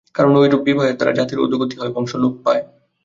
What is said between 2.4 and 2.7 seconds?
পায়।